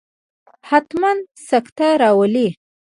حتما 0.69 1.11
سکته 1.49 1.87
راولي. 2.01 2.47